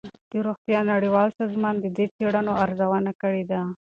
[0.31, 3.61] د روغتیا نړیوال سازمان د دې څېړنو ارزونه کړې ده.